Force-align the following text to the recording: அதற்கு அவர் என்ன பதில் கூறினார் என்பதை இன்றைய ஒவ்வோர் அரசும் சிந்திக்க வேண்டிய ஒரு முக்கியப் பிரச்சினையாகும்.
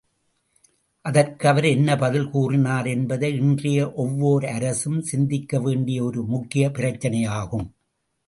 அதற்கு 1.01 1.47
அவர் 1.47 1.65
என்ன 1.65 1.95
பதில் 1.95 2.29
கூறினார் 2.29 2.87
என்பதை 2.87 3.35
இன்றைய 3.35 3.87
ஒவ்வோர் 3.97 4.45
அரசும் 4.45 5.01
சிந்திக்க 5.01 5.59
வேண்டிய 5.59 6.03
ஒரு 6.03 6.25
முக்கியப் 6.25 6.73
பிரச்சினையாகும். 6.73 7.67